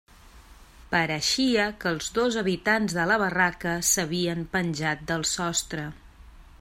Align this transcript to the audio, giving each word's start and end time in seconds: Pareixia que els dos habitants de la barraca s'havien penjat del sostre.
Pareixia 0.93 1.65
que 1.83 1.91
els 1.95 2.09
dos 2.15 2.37
habitants 2.43 2.95
de 2.99 3.05
la 3.11 3.19
barraca 3.25 3.75
s'havien 3.91 4.43
penjat 4.57 5.05
del 5.13 5.27
sostre. 5.35 5.87